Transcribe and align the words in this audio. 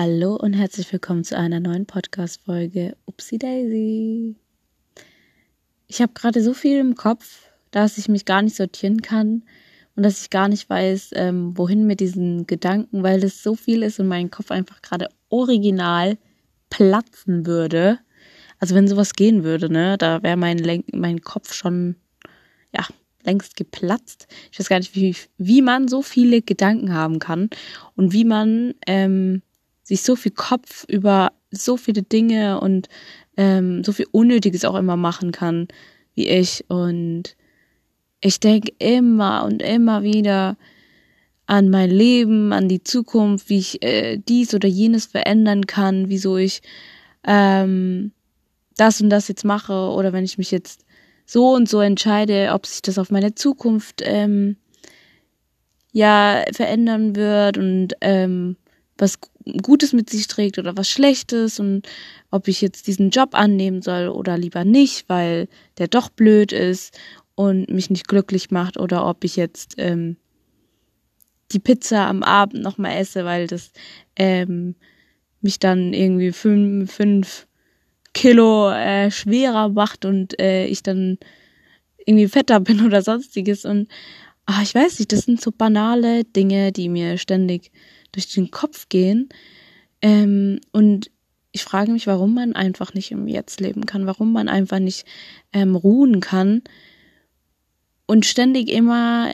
Hallo 0.00 0.36
und 0.36 0.52
herzlich 0.52 0.92
willkommen 0.92 1.24
zu 1.24 1.36
einer 1.36 1.58
neuen 1.58 1.84
Podcast-Folge 1.84 2.96
Upsi 3.04 3.36
Daisy. 3.36 4.36
Ich 5.88 6.00
habe 6.00 6.12
gerade 6.14 6.40
so 6.40 6.54
viel 6.54 6.78
im 6.78 6.94
Kopf, 6.94 7.50
dass 7.72 7.98
ich 7.98 8.08
mich 8.08 8.24
gar 8.24 8.42
nicht 8.42 8.54
sortieren 8.54 9.02
kann 9.02 9.42
und 9.96 10.04
dass 10.04 10.22
ich 10.22 10.30
gar 10.30 10.46
nicht 10.46 10.70
weiß, 10.70 11.10
ähm, 11.14 11.58
wohin 11.58 11.88
mit 11.88 11.98
diesen 11.98 12.46
Gedanken, 12.46 13.02
weil 13.02 13.18
das 13.18 13.42
so 13.42 13.56
viel 13.56 13.82
ist 13.82 13.98
und 13.98 14.06
mein 14.06 14.30
Kopf 14.30 14.52
einfach 14.52 14.82
gerade 14.82 15.08
original 15.30 16.16
platzen 16.70 17.44
würde. 17.44 17.98
Also 18.60 18.76
wenn 18.76 18.86
sowas 18.86 19.14
gehen 19.14 19.42
würde, 19.42 19.68
ne, 19.68 19.98
da 19.98 20.22
wäre 20.22 20.36
mein, 20.36 20.84
mein 20.92 21.22
Kopf 21.22 21.52
schon, 21.54 21.96
ja, 22.72 22.86
längst 23.24 23.56
geplatzt. 23.56 24.28
Ich 24.52 24.60
weiß 24.60 24.68
gar 24.68 24.78
nicht, 24.78 24.94
wie, 24.94 25.16
wie 25.38 25.60
man 25.60 25.88
so 25.88 26.02
viele 26.02 26.40
Gedanken 26.40 26.94
haben 26.94 27.18
kann 27.18 27.50
und 27.96 28.12
wie 28.12 28.24
man 28.24 28.74
ähm, 28.86 29.42
sich 29.88 30.02
so 30.02 30.16
viel 30.16 30.32
Kopf 30.32 30.84
über 30.86 31.32
so 31.50 31.78
viele 31.78 32.02
Dinge 32.02 32.60
und 32.60 32.90
ähm, 33.38 33.82
so 33.84 33.92
viel 33.92 34.06
Unnötiges 34.12 34.66
auch 34.66 34.74
immer 34.74 34.98
machen 34.98 35.32
kann 35.32 35.66
wie 36.14 36.28
ich. 36.28 36.66
Und 36.68 37.36
ich 38.20 38.38
denke 38.38 38.72
immer 38.78 39.44
und 39.44 39.62
immer 39.62 40.02
wieder 40.02 40.58
an 41.46 41.70
mein 41.70 41.90
Leben, 41.90 42.52
an 42.52 42.68
die 42.68 42.82
Zukunft, 42.82 43.48
wie 43.48 43.58
ich 43.58 43.82
äh, 43.82 44.18
dies 44.18 44.52
oder 44.52 44.68
jenes 44.68 45.06
verändern 45.06 45.64
kann, 45.64 46.10
wieso 46.10 46.36
ich 46.36 46.60
ähm, 47.24 48.12
das 48.76 49.00
und 49.00 49.08
das 49.08 49.28
jetzt 49.28 49.46
mache 49.46 49.72
oder 49.72 50.12
wenn 50.12 50.24
ich 50.24 50.36
mich 50.36 50.50
jetzt 50.50 50.84
so 51.24 51.54
und 51.54 51.66
so 51.66 51.80
entscheide, 51.80 52.50
ob 52.52 52.66
sich 52.66 52.82
das 52.82 52.98
auf 52.98 53.10
meine 53.10 53.34
Zukunft 53.34 54.02
ähm, 54.04 54.56
ja 55.92 56.44
verändern 56.52 57.16
wird 57.16 57.56
und 57.56 57.94
ähm, 58.02 58.56
was 58.98 59.18
Gutes 59.62 59.92
mit 59.92 60.10
sich 60.10 60.26
trägt 60.26 60.58
oder 60.58 60.76
was 60.76 60.88
Schlechtes 60.90 61.58
und 61.60 61.88
ob 62.30 62.48
ich 62.48 62.60
jetzt 62.60 62.86
diesen 62.86 63.10
Job 63.10 63.30
annehmen 63.34 63.80
soll 63.80 64.08
oder 64.08 64.36
lieber 64.36 64.64
nicht, 64.64 65.08
weil 65.08 65.48
der 65.78 65.88
doch 65.88 66.10
blöd 66.10 66.52
ist 66.52 66.98
und 67.34 67.70
mich 67.70 67.88
nicht 67.88 68.08
glücklich 68.08 68.50
macht 68.50 68.76
oder 68.76 69.06
ob 69.06 69.24
ich 69.24 69.36
jetzt 69.36 69.74
ähm, 69.78 70.16
die 71.52 71.60
Pizza 71.60 72.06
am 72.08 72.22
Abend 72.22 72.62
nochmal 72.62 72.98
esse, 72.98 73.24
weil 73.24 73.46
das 73.46 73.72
ähm, 74.16 74.74
mich 75.40 75.58
dann 75.58 75.94
irgendwie 75.94 76.32
fünf, 76.32 76.92
fünf 76.92 77.46
Kilo 78.12 78.70
äh, 78.70 79.10
schwerer 79.10 79.68
macht 79.68 80.04
und 80.04 80.38
äh, 80.40 80.66
ich 80.66 80.82
dann 80.82 81.18
irgendwie 82.04 82.28
fetter 82.28 82.60
bin 82.60 82.80
oder 82.86 83.02
sonstiges 83.02 83.64
und 83.64 83.88
ach, 84.46 84.62
ich 84.62 84.74
weiß 84.74 84.98
nicht, 84.98 85.12
das 85.12 85.20
sind 85.20 85.40
so 85.40 85.52
banale 85.52 86.24
Dinge, 86.24 86.72
die 86.72 86.88
mir 86.88 87.18
ständig 87.18 87.70
durch 88.12 88.32
den 88.32 88.50
Kopf 88.50 88.88
gehen. 88.88 89.28
Ähm, 90.00 90.60
und 90.72 91.10
ich 91.52 91.64
frage 91.64 91.92
mich, 91.92 92.06
warum 92.06 92.34
man 92.34 92.54
einfach 92.54 92.94
nicht 92.94 93.10
im 93.10 93.26
Jetzt 93.26 93.60
leben 93.60 93.86
kann, 93.86 94.06
warum 94.06 94.32
man 94.32 94.48
einfach 94.48 94.78
nicht 94.78 95.06
ähm, 95.52 95.74
ruhen 95.74 96.20
kann 96.20 96.62
und 98.06 98.26
ständig 98.26 98.68
immer 98.70 99.32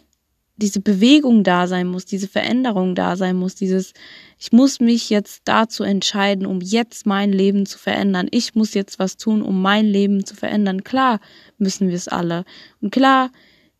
diese 0.56 0.80
Bewegung 0.80 1.42
da 1.42 1.66
sein 1.66 1.88
muss, 1.88 2.04
diese 2.04 2.28
Veränderung 2.28 2.94
da 2.94 3.16
sein 3.16 3.36
muss, 3.36 3.56
dieses, 3.56 3.92
ich 4.38 4.52
muss 4.52 4.78
mich 4.78 5.10
jetzt 5.10 5.42
dazu 5.46 5.82
entscheiden, 5.82 6.46
um 6.46 6.60
jetzt 6.60 7.06
mein 7.06 7.32
Leben 7.32 7.66
zu 7.66 7.76
verändern. 7.76 8.28
Ich 8.30 8.54
muss 8.54 8.72
jetzt 8.74 9.00
was 9.00 9.16
tun, 9.16 9.42
um 9.42 9.60
mein 9.60 9.86
Leben 9.86 10.24
zu 10.24 10.36
verändern. 10.36 10.84
Klar 10.84 11.20
müssen 11.58 11.88
wir 11.88 11.96
es 11.96 12.06
alle. 12.06 12.44
Und 12.80 12.92
klar 12.92 13.30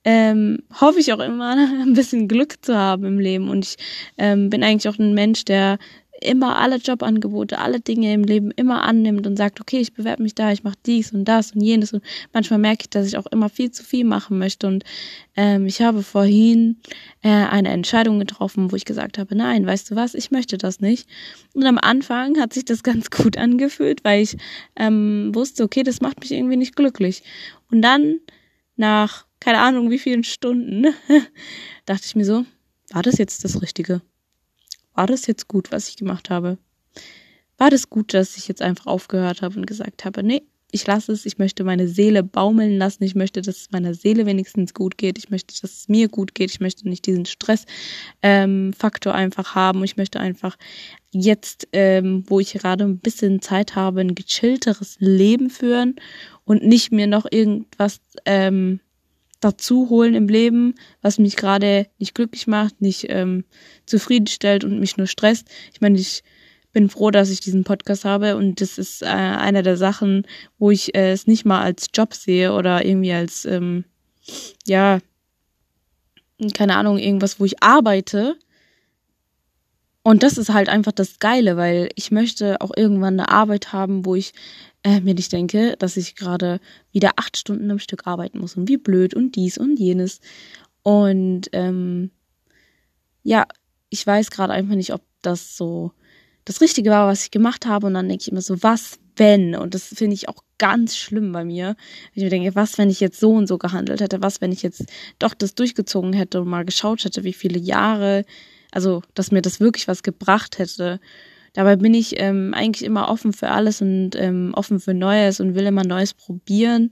ähm, 0.05 0.59
hoffe 0.81 1.01
ich 1.01 1.13
auch 1.13 1.21
immer, 1.21 1.53
ein 1.83 1.95
bisschen 1.95 2.29
Glück 2.29 2.65
zu 2.65 2.77
haben 2.77 3.05
im 3.05 3.19
Leben. 3.19 3.49
Und 3.49 3.65
ich 3.65 3.77
ähm, 4.19 4.51
bin 4.51 4.63
eigentlich 4.63 4.89
auch 4.89 4.99
ein 4.99 5.15
Mensch, 5.15 5.45
der 5.45 5.79
immer 6.21 6.57
alle 6.57 6.77
Jobangebote, 6.77 7.59
alle 7.59 7.81
Dinge 7.81 8.13
im 8.13 8.25
Leben 8.25 8.51
immer 8.53 8.83
annimmt 8.83 9.27
und 9.27 9.37
sagt, 9.37 9.61
okay, 9.61 9.79
ich 9.81 9.95
bewerbe 9.95 10.23
mich 10.23 10.35
da, 10.35 10.53
ich 10.53 10.63
mache 10.63 10.77
dies 10.87 11.13
und 11.13 11.25
das 11.25 11.53
und 11.53 11.61
jenes. 11.61 11.93
Und 11.93 12.03
manchmal 12.33 12.59
merke 12.59 12.83
ich, 12.83 12.91
dass 12.91 13.07
ich 13.07 13.17
auch 13.17 13.27
immer 13.27 13.49
viel 13.49 13.71
zu 13.71 13.85
viel 13.85 14.05
machen 14.05 14.39
möchte. 14.39 14.67
Und 14.67 14.85
ähm, 15.37 15.67
ich 15.67 15.83
habe 15.83 16.03
vorhin 16.03 16.79
äh, 17.23 17.29
eine 17.29 17.71
Entscheidung 17.71 18.19
getroffen, 18.19 18.71
wo 18.71 18.77
ich 18.77 18.85
gesagt 18.85 19.19
habe, 19.19 19.35
nein, 19.35 19.67
weißt 19.67 19.91
du 19.91 19.97
was, 19.97 20.15
ich 20.15 20.31
möchte 20.31 20.57
das 20.57 20.81
nicht. 20.81 21.09
Und 21.53 21.67
am 21.67 21.79
Anfang 21.79 22.39
hat 22.41 22.53
sich 22.53 22.65
das 22.65 22.83
ganz 22.85 23.11
gut 23.11 23.37
angefühlt, 23.37 24.05
weil 24.05 24.23
ich 24.23 24.37
ähm, 24.77 25.31
wusste, 25.35 25.65
okay, 25.65 25.83
das 25.83 26.01
macht 26.01 26.21
mich 26.21 26.33
irgendwie 26.33 26.57
nicht 26.57 26.77
glücklich. 26.77 27.23
Und 27.71 27.83
dann 27.83 28.21
nach 28.77 29.27
keine 29.45 29.61
Ahnung 29.61 29.91
wie 29.91 29.99
vielen 29.99 30.25
Stunden, 30.25 30.87
dachte 31.85 32.05
ich 32.07 32.17
mir 32.17 32.25
so, 32.25 32.47
war 32.91 33.03
das 33.03 33.19
jetzt 33.19 33.45
das 33.45 33.61
Richtige? 33.61 34.01
War 34.95 35.07
das 35.07 35.27
jetzt 35.27 35.49
gut, 35.49 35.71
was 35.71 35.91
ich 35.91 35.97
gemacht 35.97 36.31
habe? 36.31 36.57
War 37.59 37.69
das 37.69 37.91
gut, 37.91 38.15
dass 38.15 38.39
ich 38.39 38.49
jetzt 38.49 38.63
einfach 38.63 38.87
aufgehört 38.87 39.43
habe 39.43 39.59
und 39.59 39.67
gesagt 39.67 40.07
habe, 40.07 40.23
nee, 40.23 40.45
ich 40.71 40.87
lasse 40.87 41.13
es, 41.13 41.27
ich 41.27 41.37
möchte 41.37 41.63
meine 41.63 41.89
Seele 41.89 42.23
baumeln 42.23 42.79
lassen, 42.79 43.05
ich 43.05 43.15
möchte, 43.15 43.43
dass 43.43 43.57
es 43.57 43.71
meiner 43.71 43.93
Seele 43.93 44.25
wenigstens 44.25 44.73
gut 44.73 44.97
geht, 44.97 45.19
ich 45.19 45.29
möchte, 45.29 45.55
dass 45.61 45.73
es 45.73 45.89
mir 45.89 46.09
gut 46.09 46.35
geht, 46.35 46.51
ich 46.51 46.61
möchte 46.61 46.89
nicht 46.89 47.05
diesen 47.05 47.27
Stressfaktor 47.27 49.13
ähm, 49.13 49.19
einfach 49.19 49.55
haben, 49.55 49.85
ich 49.85 49.99
möchte 49.99 50.21
einfach 50.21 50.57
jetzt, 51.13 51.69
ähm, 51.73 52.25
wo 52.29 52.41
ich 52.41 52.55
gerade 52.55 52.85
ein 52.85 52.99
bisschen 52.99 53.43
Zeit 53.43 53.77
habe, 53.77 54.01
ein 54.01 54.15
gechillteres 54.15 54.97
Leben 55.01 55.51
führen 55.51 55.97
und 56.45 56.65
nicht 56.65 56.93
mir 56.93 57.07
noch 57.07 57.27
irgendwas 57.31 58.01
ähm, 58.25 58.81
dazu 59.45 59.91
holen 59.91 60.15
im 60.15 60.29
Leben, 60.29 60.75
was 61.03 61.19
mich 61.19 61.37
gerade 61.37 61.87
nicht 61.99 62.15
glücklich 62.15 62.47
macht, 62.47 62.81
nicht 62.81 63.07
ähm, 63.09 63.45
zufriedenstellt 63.87 64.65
und 64.65 64.81
mich 64.81 64.97
nur 64.97 65.07
stresst. 65.07 65.49
Ich 65.73 65.81
meine, 65.81 65.99
ich 65.99 66.23
bin 66.73 66.89
froh, 66.91 67.11
dass 67.11 67.31
ich 67.31 67.41
diesen 67.41 67.65
Podcast 67.65 68.05
habe 68.05 68.37
und 68.37 68.61
das 68.61 68.79
ist 68.79 69.03
äh, 69.03 69.07
einer 69.07 69.63
der 69.63 69.77
Sachen, 69.77 70.27
wo 70.59 70.71
ich 70.71 70.95
äh, 70.95 71.13
es 71.13 71.27
nicht 71.27 71.45
mal 71.45 71.63
als 71.63 71.89
Job 71.95 72.15
sehe 72.15 72.53
oder 72.53 72.85
irgendwie 72.85 73.13
als, 73.13 73.45
ähm, 73.45 73.85
ja, 74.67 74.99
keine 76.55 76.77
Ahnung, 76.77 76.99
irgendwas, 76.99 77.39
wo 77.39 77.45
ich 77.45 77.63
arbeite. 77.63 78.37
Und 80.07 80.23
das 80.23 80.37
ist 80.37 80.53
halt 80.53 80.69
einfach 80.69 80.93
das 80.93 81.19
Geile, 81.19 81.57
weil 81.57 81.89
ich 81.97 82.11
möchte 82.11 82.61
auch 82.61 82.73
irgendwann 82.77 83.19
eine 83.19 83.31
Arbeit 83.31 83.73
haben, 83.73 84.05
wo 84.05 84.15
ich 84.15 84.35
äh, 84.83 85.01
mir 85.01 85.15
nicht 85.15 85.33
denke, 85.33 85.77
dass 85.79 85.97
ich 85.97 86.15
gerade 86.15 86.61
wieder 86.93 87.13
acht 87.17 87.39
Stunden 87.39 87.71
am 87.71 87.79
Stück 87.79 88.07
arbeiten 88.07 88.39
muss 88.39 88.55
und 88.55 88.69
wie 88.69 88.77
blöd 88.77 89.15
und 89.15 89.35
dies 89.35 89.57
und 89.57 89.81
jenes. 89.81 90.21
Und 90.83 91.49
ähm, 91.53 92.11
ja, 93.23 93.47
ich 93.89 94.07
weiß 94.07 94.31
gerade 94.31 94.53
einfach 94.53 94.75
nicht, 94.75 94.93
ob 94.93 95.01
das 95.23 95.57
so 95.57 95.93
das 96.45 96.61
Richtige 96.61 96.91
war, 96.91 97.09
was 97.09 97.23
ich 97.23 97.31
gemacht 97.31 97.65
habe. 97.65 97.87
Und 97.87 97.95
dann 97.95 98.07
denke 98.07 98.21
ich 98.21 98.31
immer 98.31 98.43
so, 98.43 98.63
was, 98.63 98.99
wenn? 99.17 99.57
Und 99.57 99.75
das 99.75 99.87
finde 99.87 100.13
ich 100.15 100.29
auch 100.29 100.45
ganz 100.59 100.99
schlimm 100.99 101.33
bei 101.33 101.47
mir. 101.47 101.77
Ich 102.13 102.29
denke, 102.29 102.55
was, 102.55 102.77
wenn 102.77 102.91
ich 102.91 103.01
jetzt 103.01 103.19
so 103.19 103.33
und 103.33 103.47
so 103.47 103.57
gehandelt 103.57 104.03
hätte? 104.03 104.21
Was, 104.21 104.43
wenn 104.43 104.53
ich 104.53 104.63
jetzt 104.63 104.85
doch 105.19 105.33
das 105.33 105.55
durchgezogen 105.55 106.13
hätte 106.13 106.43
und 106.43 106.49
mal 106.49 106.67
geschaut 106.67 107.05
hätte, 107.05 107.25
wie 107.25 107.33
viele 107.33 107.59
Jahre, 107.59 108.27
also, 108.75 109.03
dass 109.15 109.31
mir 109.31 109.43
das 109.43 109.61
wirklich 109.61 109.87
was 109.87 110.03
gebracht 110.03 110.59
hätte. 110.59 111.01
Dabei 111.53 111.77
bin 111.77 111.95
ich 111.95 112.21
ähm, 112.21 112.53
eigentlich 112.55 112.85
immer 112.85 113.09
offen 113.09 113.33
für 113.33 113.51
alles 113.51 113.81
und 113.81 114.17
ähm, 114.17 114.53
offen 114.55 114.81
für 114.81 114.95
Neues 114.95 115.39
und 115.39 115.55
will 115.55 115.67
immer 115.67 115.85
Neues 115.85 116.13
probieren. 116.13 116.91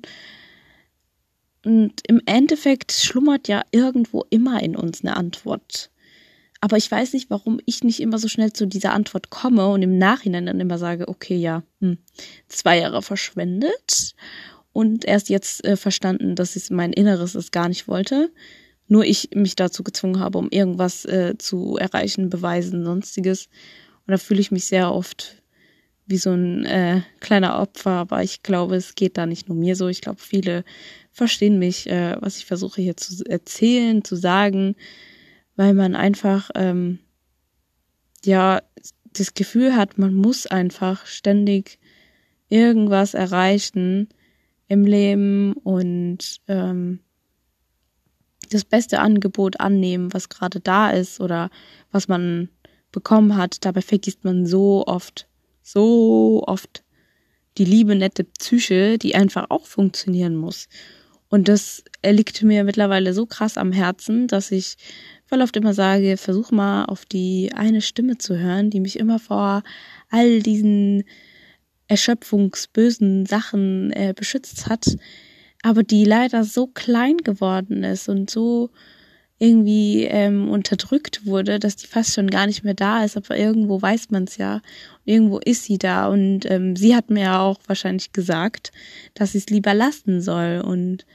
Und 1.65 2.01
im 2.07 2.21
Endeffekt 2.27 2.93
schlummert 2.93 3.49
ja 3.49 3.63
irgendwo 3.73 4.25
immer 4.31 4.63
in 4.63 4.77
uns 4.77 5.03
eine 5.03 5.17
Antwort. 5.17 5.91
Aber 6.61 6.77
ich 6.77 6.89
weiß 6.89 7.13
nicht, 7.15 7.29
warum 7.29 7.59
ich 7.67 7.83
nicht 7.83 7.99
immer 7.99 8.19
so 8.19 8.29
schnell 8.29 8.53
zu 8.53 8.67
dieser 8.67 8.93
Antwort 8.93 9.31
komme 9.31 9.67
und 9.69 9.83
im 9.83 9.99
Nachhinein 9.99 10.47
dann 10.47 10.61
immer 10.61 10.79
sage, 10.79 11.09
okay, 11.09 11.37
ja, 11.37 11.65
hm, 11.81 11.99
zwei 12.47 12.79
Jahre 12.79 13.03
verschwendet 13.03 14.15
und 14.73 15.05
erst 15.05 15.29
jetzt 15.29 15.65
äh, 15.65 15.77
verstanden, 15.77 16.37
dass 16.37 16.55
es 16.55 16.71
mein 16.71 16.93
Inneres 16.93 17.35
es 17.35 17.51
gar 17.51 17.69
nicht 17.69 17.89
wollte. 17.89 18.31
Nur 18.89 19.05
ich 19.05 19.31
mich 19.35 19.57
dazu 19.57 19.83
gezwungen 19.83 20.21
habe, 20.21 20.39
um 20.39 20.49
irgendwas 20.51 21.05
äh, 21.05 21.37
zu 21.39 21.77
erreichen, 21.77 22.29
beweisen, 22.29 22.85
sonstiges. 22.85 23.47
Und 24.07 24.13
da 24.13 24.19
fühle 24.19 24.41
ich 24.41 24.51
mich 24.51 24.67
sehr 24.67 24.93
oft 24.93 25.43
wie 26.07 26.19
so 26.19 26.31
ein 26.31 26.65
äh, 26.65 27.03
kleiner 27.21 27.61
Opfer, 27.61 27.93
aber 27.93 28.23
ich 28.23 28.43
glaube, 28.43 28.77
es 28.77 28.95
geht 28.95 29.17
da 29.17 29.27
nicht 29.27 29.49
nur 29.49 29.57
mir 29.57 29.77
so. 29.77 29.89
Ich 29.89 30.01
glaube, 30.01 30.21
viele 30.21 30.65
verstehen 31.11 31.59
mich, 31.59 31.89
äh, 31.89 32.17
was 32.21 32.39
ich 32.39 32.47
versuche 32.47 32.83
hier 32.83 32.97
zu 32.97 33.25
erzählen, 33.25 34.05
zu 34.05 34.17
sagen, 34.17 34.75
weil 35.57 35.75
man 35.75 35.95
einfach 35.95 36.51
ähm, 36.55 36.99
ja 38.25 38.63
das 39.13 39.35
Gefühl 39.35 39.77
hat, 39.77 39.99
man 39.99 40.15
muss 40.15 40.47
einfach 40.47 41.07
ständig 41.07 41.79
irgendwas 42.49 43.15
erreichen 43.15 44.09
im 44.69 44.85
Leben 44.85 45.53
und 45.53 46.41
ähm, 46.49 47.01
das 48.55 48.65
beste 48.65 49.01
Angebot 49.01 49.61
annehmen, 49.61 50.13
was 50.13 50.29
gerade 50.29 50.61
da 50.61 50.91
ist 50.91 51.21
oder 51.21 51.51
was 51.91 52.09
man 52.09 52.49
bekommen 52.93 53.37
hat. 53.37 53.65
Dabei 53.65 53.83
vergisst 53.83 54.25
man 54.25 54.47
so 54.47 54.87
oft, 54.87 55.27
so 55.63 56.43
oft 56.47 56.85
die 57.59 57.65
liebe, 57.65 57.95
nette 57.95 58.25
Psyche, 58.25 58.99
die 58.99 59.15
einfach 59.15 59.47
auch 59.51 59.67
funktionieren 59.67 60.37
muss. 60.37 60.69
Und 61.29 61.49
das 61.49 61.83
liegt 62.05 62.43
mir 62.43 62.65
mittlerweile 62.65 63.15
so 63.15 63.25
krass 63.27 63.57
am 63.57 63.73
Herzen, 63.73 64.27
dass 64.27 64.51
ich 64.51 64.77
voll 65.25 65.41
oft 65.41 65.57
immer 65.57 65.73
sage, 65.73 66.19
versuch 66.19 66.51
mal 66.51 66.85
auf 66.85 67.07
die 67.07 67.53
eine 67.55 67.81
Stimme 67.81 68.19
zu 68.19 68.39
hören, 68.39 68.69
die 68.69 68.81
mich 68.81 68.99
immer 68.99 69.19
vor 69.19 69.63
all 70.11 70.43
diesen 70.43 71.05
erschöpfungsbösen 71.89 73.25
Sachen 73.27 73.93
äh, 73.93 74.13
beschützt 74.15 74.69
hat, 74.69 74.97
aber 75.63 75.83
die 75.83 76.05
leider 76.05 76.45
so 76.45 76.67
klein 76.67 77.19
geworden 77.19 77.85
ist 77.85 78.09
und 78.09 78.31
so 78.31 78.71
irgendwie 79.43 80.05
ähm, 80.05 80.49
unterdrückt 80.51 81.27
wurde, 81.27 81.59
dass 81.59 81.75
die 81.75 81.89
fast 81.89 82.15
schon 82.15 82.31
gar 82.31 82.47
nicht 82.47 82.63
mehr 82.63 82.75
da 82.75 83.03
ist, 83.03 83.17
aber 83.17 83.37
irgendwo 83.37 83.83
weiß 83.83 84.11
man 84.11 84.25
es 84.25 84.37
ja. 84.37 84.55
Und 84.55 84.63
irgendwo 85.05 85.39
ist 85.39 85.65
sie 85.65 85.79
da. 85.79 86.07
Und 86.07 86.49
ähm, 86.49 86.77
sie 86.77 86.95
hat 86.95 87.11
mir 87.11 87.23
ja 87.23 87.41
auch 87.41 87.59
wahrscheinlich 87.67 88.13
gesagt, 88.13 88.71
dass 89.15 89.33
sie 89.33 89.39
es 89.39 89.47
lieber 89.47 89.75
lassen 89.75 90.21
soll. 90.21 90.63
Und 90.65 91.07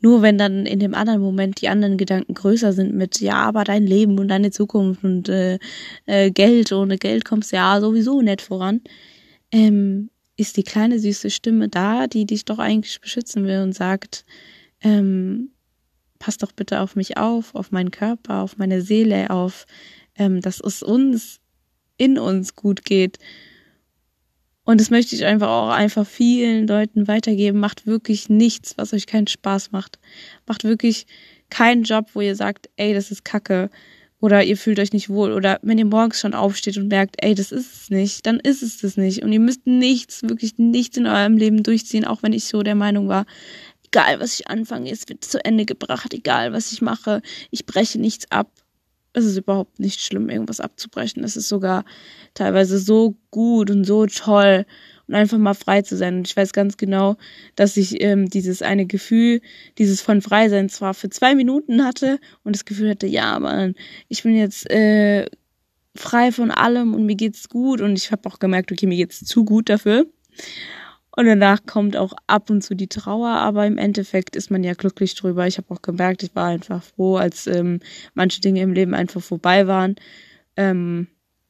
nur 0.00 0.20
wenn 0.20 0.36
dann 0.36 0.66
in 0.66 0.78
dem 0.78 0.94
anderen 0.94 1.22
Moment 1.22 1.62
die 1.62 1.70
anderen 1.70 1.96
Gedanken 1.96 2.34
größer 2.34 2.74
sind 2.74 2.94
mit, 2.94 3.18
ja, 3.20 3.36
aber 3.36 3.64
dein 3.64 3.86
Leben 3.86 4.18
und 4.18 4.28
deine 4.28 4.50
Zukunft 4.50 5.02
und 5.02 5.30
äh, 5.30 5.58
äh, 6.04 6.30
Geld, 6.30 6.70
ohne 6.72 6.98
Geld 6.98 7.24
kommst 7.24 7.52
du 7.52 7.56
ja 7.56 7.80
sowieso 7.80 8.20
nicht 8.20 8.42
voran, 8.42 8.82
ähm, 9.52 10.10
ist 10.38 10.56
die 10.56 10.62
kleine 10.62 10.98
süße 11.00 11.30
Stimme 11.30 11.68
da, 11.68 12.06
die 12.06 12.24
dich 12.24 12.44
doch 12.44 12.60
eigentlich 12.60 13.00
beschützen 13.00 13.44
will 13.44 13.60
und 13.60 13.74
sagt, 13.74 14.24
ähm, 14.80 15.50
pass 16.20 16.38
doch 16.38 16.52
bitte 16.52 16.80
auf 16.80 16.94
mich 16.94 17.16
auf, 17.16 17.56
auf 17.56 17.72
meinen 17.72 17.90
Körper, 17.90 18.42
auf 18.42 18.56
meine 18.56 18.80
Seele, 18.80 19.30
auf, 19.30 19.66
ähm, 20.14 20.40
dass 20.40 20.60
es 20.60 20.82
uns 20.84 21.40
in 21.96 22.18
uns 22.18 22.54
gut 22.54 22.84
geht. 22.84 23.18
Und 24.62 24.80
das 24.80 24.90
möchte 24.90 25.16
ich 25.16 25.24
einfach 25.24 25.48
auch 25.48 25.70
einfach 25.70 26.06
vielen 26.06 26.68
Leuten 26.68 27.08
weitergeben. 27.08 27.58
Macht 27.58 27.86
wirklich 27.86 28.28
nichts, 28.28 28.78
was 28.78 28.92
euch 28.92 29.06
keinen 29.06 29.26
Spaß 29.26 29.72
macht. 29.72 29.98
Macht 30.46 30.62
wirklich 30.62 31.06
keinen 31.50 31.82
Job, 31.82 32.10
wo 32.12 32.20
ihr 32.20 32.36
sagt, 32.36 32.68
ey, 32.76 32.94
das 32.94 33.10
ist 33.10 33.24
Kacke. 33.24 33.70
Oder 34.20 34.42
ihr 34.42 34.56
fühlt 34.56 34.80
euch 34.80 34.92
nicht 34.92 35.08
wohl. 35.08 35.32
Oder 35.32 35.58
wenn 35.62 35.78
ihr 35.78 35.84
morgens 35.84 36.20
schon 36.20 36.34
aufsteht 36.34 36.76
und 36.76 36.88
merkt, 36.88 37.16
ey, 37.22 37.34
das 37.34 37.52
ist 37.52 37.74
es 37.74 37.90
nicht, 37.90 38.26
dann 38.26 38.40
ist 38.40 38.62
es 38.62 38.78
das 38.78 38.96
nicht. 38.96 39.22
Und 39.22 39.32
ihr 39.32 39.40
müsst 39.40 39.66
nichts, 39.66 40.22
wirklich 40.22 40.58
nichts 40.58 40.96
in 40.96 41.06
eurem 41.06 41.36
Leben 41.36 41.62
durchziehen, 41.62 42.04
auch 42.04 42.22
wenn 42.22 42.32
ich 42.32 42.44
so 42.44 42.62
der 42.62 42.74
Meinung 42.74 43.08
war, 43.08 43.26
egal 43.86 44.20
was 44.20 44.38
ich 44.38 44.48
anfange, 44.48 44.90
es 44.90 45.08
wird 45.08 45.24
zu 45.24 45.44
Ende 45.44 45.64
gebracht, 45.64 46.12
egal 46.12 46.52
was 46.52 46.72
ich 46.72 46.82
mache, 46.82 47.22
ich 47.50 47.64
breche 47.64 48.00
nichts 48.00 48.30
ab 48.30 48.50
es 49.18 49.24
ist 49.24 49.36
überhaupt 49.36 49.78
nicht 49.80 50.00
schlimm, 50.00 50.28
irgendwas 50.28 50.60
abzubrechen. 50.60 51.24
Es 51.24 51.36
ist 51.36 51.48
sogar 51.48 51.84
teilweise 52.34 52.78
so 52.78 53.16
gut 53.30 53.70
und 53.70 53.84
so 53.84 54.06
toll 54.06 54.66
und 55.08 55.14
einfach 55.14 55.38
mal 55.38 55.54
frei 55.54 55.82
zu 55.82 55.96
sein. 55.96 56.18
Und 56.18 56.28
ich 56.28 56.36
weiß 56.36 56.52
ganz 56.52 56.76
genau, 56.76 57.16
dass 57.56 57.76
ich 57.76 58.02
ähm, 58.02 58.28
dieses 58.28 58.62
eine 58.62 58.86
Gefühl, 58.86 59.40
dieses 59.78 60.00
von 60.00 60.20
Freisein 60.20 60.68
zwar 60.68 60.94
für 60.94 61.10
zwei 61.10 61.34
Minuten 61.34 61.84
hatte 61.84 62.20
und 62.44 62.54
das 62.54 62.64
Gefühl 62.64 62.90
hatte, 62.90 63.06
ja, 63.06 63.38
Mann, 63.38 63.74
ich 64.08 64.22
bin 64.22 64.36
jetzt 64.36 64.70
äh, 64.70 65.26
frei 65.96 66.30
von 66.30 66.50
allem 66.50 66.94
und 66.94 67.06
mir 67.06 67.16
geht's 67.16 67.48
gut 67.48 67.80
und 67.80 67.96
ich 67.96 68.12
habe 68.12 68.28
auch 68.28 68.38
gemerkt, 68.38 68.70
okay, 68.70 68.86
mir 68.86 68.96
geht's 68.96 69.24
zu 69.24 69.44
gut 69.44 69.68
dafür. 69.68 70.06
Und 71.16 71.26
danach 71.26 71.66
kommt 71.66 71.96
auch 71.96 72.12
ab 72.28 72.48
und 72.48 72.62
zu 72.62 72.76
die 72.76 72.86
Trauer, 72.86 73.30
aber 73.30 73.66
im 73.66 73.76
Endeffekt 73.76 74.36
ist 74.36 74.52
man 74.52 74.62
ja 74.62 74.74
glücklich 74.74 75.16
drüber. 75.16 75.48
Ich 75.48 75.58
habe 75.58 75.74
auch 75.74 75.82
gemerkt, 75.82 76.22
ich 76.22 76.36
war 76.36 76.46
einfach 76.46 76.80
froh, 76.80 77.16
als 77.16 77.48
ähm, 77.48 77.80
manche 78.14 78.40
Dinge 78.40 78.60
im 78.60 78.72
Leben 78.72 78.94
einfach 78.94 79.20
vorbei 79.20 79.66
waren. 79.66 79.96
Ähm, 80.56 81.08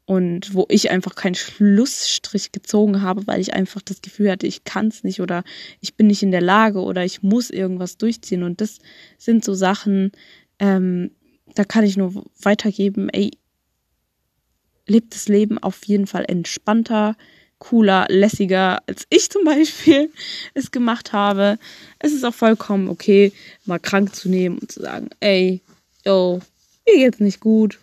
und 0.09 0.55
wo 0.55 0.65
ich 0.71 0.91
einfach 0.91 1.17
keinen 1.17 1.35
Schlussstrich 1.35 2.51
gezogen 2.51 3.03
habe, 3.03 3.27
weil 3.27 3.43
ich 3.43 3.53
einfach 3.53 3.83
das 3.83 4.01
Gefühl 4.01 4.31
hatte, 4.31 4.47
ich 4.47 4.65
kann 4.65 4.89
es 4.89 5.05
nicht 5.05 5.21
oder 5.21 5.45
ich 5.83 5.97
bin 5.97 6.07
nicht 6.07 6.23
in 6.23 6.31
der 6.31 6.41
Lage 6.41 6.81
oder 6.81 7.05
ich 7.05 7.23
muss 7.23 7.51
irgendwas 7.51 7.99
durchziehen. 7.99 8.43
Und 8.43 8.63
das 8.63 8.79
sind 9.19 9.45
so 9.45 9.53
Sachen, 9.53 10.13
ähm, 10.61 11.11
da 11.55 11.65
kann 11.65 11.85
ich 11.85 11.99
nur 11.99 12.25
weitergeben, 12.41 13.11
ey, 13.11 13.33
lebt 14.87 15.15
das 15.15 15.29
Leben 15.29 15.59
auf 15.59 15.85
jeden 15.85 16.07
Fall 16.07 16.25
entspannter, 16.27 17.15
cooler, 17.59 18.07
lässiger, 18.09 18.79
als 18.87 19.07
ich 19.11 19.29
zum 19.29 19.45
Beispiel 19.45 20.11
es 20.55 20.71
gemacht 20.71 21.13
habe. 21.13 21.59
Es 21.99 22.15
ist 22.15 22.25
auch 22.25 22.33
vollkommen 22.33 22.89
okay, 22.89 23.31
mal 23.67 23.79
krank 23.79 24.15
zu 24.15 24.31
nehmen 24.31 24.57
und 24.57 24.73
zu 24.73 24.81
sagen, 24.81 25.11
ey, 25.21 25.61
yo, 26.07 26.41
mir 26.87 26.97
geht's 26.97 27.21
nicht 27.21 27.41
gut. 27.41 27.79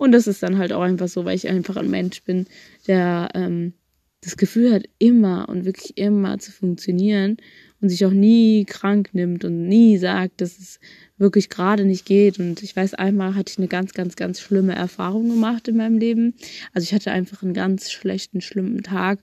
Und 0.00 0.12
das 0.12 0.26
ist 0.26 0.42
dann 0.42 0.56
halt 0.56 0.72
auch 0.72 0.80
einfach 0.80 1.08
so, 1.08 1.26
weil 1.26 1.36
ich 1.36 1.46
einfach 1.46 1.76
ein 1.76 1.90
Mensch 1.90 2.22
bin, 2.22 2.46
der 2.86 3.28
ähm, 3.34 3.74
das 4.22 4.38
Gefühl 4.38 4.72
hat, 4.72 4.84
immer 4.98 5.46
und 5.50 5.66
wirklich 5.66 5.98
immer 5.98 6.38
zu 6.38 6.52
funktionieren 6.52 7.36
und 7.82 7.90
sich 7.90 8.06
auch 8.06 8.10
nie 8.10 8.64
krank 8.64 9.10
nimmt 9.12 9.44
und 9.44 9.68
nie 9.68 9.98
sagt, 9.98 10.40
dass 10.40 10.58
es 10.58 10.80
wirklich 11.18 11.50
gerade 11.50 11.84
nicht 11.84 12.06
geht. 12.06 12.38
Und 12.38 12.62
ich 12.62 12.74
weiß, 12.74 12.94
einmal 12.94 13.34
hatte 13.34 13.52
ich 13.52 13.58
eine 13.58 13.68
ganz, 13.68 13.92
ganz, 13.92 14.16
ganz 14.16 14.40
schlimme 14.40 14.74
Erfahrung 14.74 15.28
gemacht 15.28 15.68
in 15.68 15.76
meinem 15.76 15.98
Leben. 15.98 16.32
Also 16.72 16.84
ich 16.84 16.94
hatte 16.94 17.10
einfach 17.10 17.42
einen 17.42 17.52
ganz 17.52 17.92
schlechten, 17.92 18.40
schlimmen 18.40 18.82
Tag, 18.82 19.18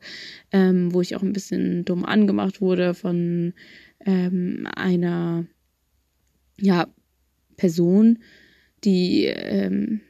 ähm, 0.51 0.93
wo 0.93 1.01
ich 1.01 1.15
auch 1.15 1.23
ein 1.23 1.33
bisschen 1.33 1.85
dumm 1.85 2.05
angemacht 2.05 2.61
wurde 2.61 2.93
von 2.93 3.55
ähm, 4.05 4.67
einer 4.75 5.47
ja, 6.59 6.87
Person, 7.55 8.19
die 8.83 9.25
ähm, 9.25 10.01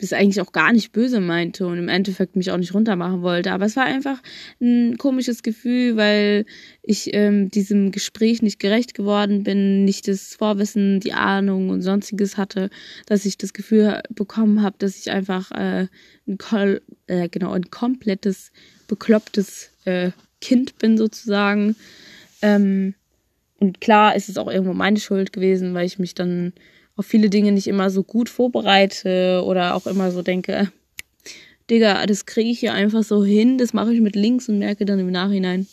das 0.00 0.12
eigentlich 0.12 0.40
auch 0.40 0.52
gar 0.52 0.72
nicht 0.72 0.92
böse 0.92 1.20
meinte 1.20 1.66
und 1.66 1.78
im 1.78 1.88
Endeffekt 1.88 2.36
mich 2.36 2.50
auch 2.50 2.56
nicht 2.56 2.74
runtermachen 2.74 3.22
wollte. 3.22 3.52
Aber 3.52 3.66
es 3.66 3.76
war 3.76 3.84
einfach 3.84 4.22
ein 4.60 4.96
komisches 4.98 5.42
Gefühl, 5.42 5.96
weil 5.96 6.46
ich 6.82 7.14
ähm, 7.14 7.50
diesem 7.50 7.90
Gespräch 7.92 8.42
nicht 8.42 8.58
gerecht 8.58 8.94
geworden 8.94 9.44
bin, 9.44 9.84
nicht 9.84 10.08
das 10.08 10.34
Vorwissen, 10.34 11.00
die 11.00 11.12
Ahnung 11.12 11.68
und 11.68 11.82
sonstiges 11.82 12.36
hatte, 12.36 12.70
dass 13.06 13.24
ich 13.24 13.36
das 13.38 13.52
Gefühl 13.52 14.02
bekommen 14.10 14.62
habe, 14.62 14.76
dass 14.78 14.98
ich 14.98 15.10
einfach 15.10 15.50
äh, 15.52 15.86
ein, 16.26 16.38
Kol 16.38 16.80
äh, 17.06 17.28
genau, 17.28 17.52
ein 17.52 17.70
komplettes, 17.70 18.52
beklopptes 18.88 19.70
äh, 19.84 20.10
Kind 20.40 20.78
bin 20.78 20.96
sozusagen. 20.96 21.76
Ähm, 22.42 22.94
und 23.58 23.80
klar 23.80 24.16
ist 24.16 24.30
es 24.30 24.38
auch 24.38 24.48
irgendwo 24.50 24.72
meine 24.72 24.98
Schuld 24.98 25.32
gewesen, 25.32 25.74
weil 25.74 25.86
ich 25.86 25.98
mich 25.98 26.14
dann 26.14 26.54
auf 27.00 27.06
viele 27.06 27.30
Dinge 27.30 27.50
nicht 27.50 27.66
immer 27.66 27.88
so 27.88 28.04
gut 28.04 28.28
vorbereite 28.28 29.42
oder 29.46 29.74
auch 29.74 29.86
immer 29.86 30.10
so 30.10 30.20
denke, 30.20 30.70
Digga, 31.70 32.04
das 32.04 32.26
kriege 32.26 32.50
ich 32.50 32.60
hier 32.60 32.74
einfach 32.74 33.02
so 33.02 33.24
hin, 33.24 33.56
das 33.56 33.72
mache 33.72 33.94
ich 33.94 34.02
mit 34.02 34.16
links 34.16 34.50
und 34.50 34.58
merke 34.58 34.84
dann 34.84 34.98
im 34.98 35.10
Nachhinein, 35.10 35.66